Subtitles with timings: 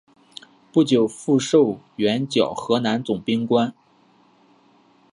[0.73, 3.71] 不久复授援剿河南总兵官。